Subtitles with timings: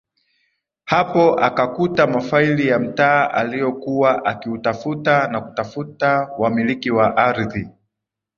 [0.85, 7.67] Hapo akakuta mafaili ya mtaa aliokuwa akiutafuta na kutafuta wamiliki wa ardhi